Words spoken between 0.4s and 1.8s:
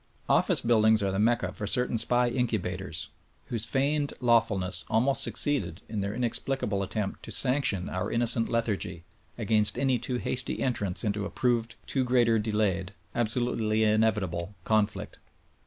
buildings are the mecca for